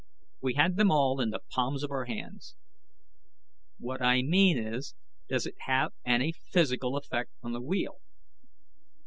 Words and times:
We 0.41 0.55
had 0.55 0.77
them 0.77 0.89
all 0.89 1.21
in 1.21 1.29
the 1.29 1.41
palms 1.51 1.83
of 1.83 1.91
our 1.91 2.05
hands. 2.05 2.55
"What 3.77 4.01
I 4.01 4.23
mean 4.23 4.57
is, 4.57 4.95
does 5.29 5.45
it 5.45 5.53
have 5.67 5.93
any 6.03 6.31
physical 6.31 6.97
effect 6.97 7.29
on 7.43 7.51
the 7.53 7.61
wheel?" 7.61 7.99